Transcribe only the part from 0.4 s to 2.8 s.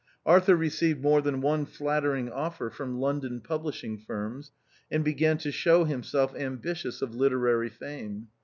received more than one nattering offer